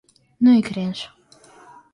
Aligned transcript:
Ну 0.43 0.55
и 0.59 0.63
кринж! 0.67 0.99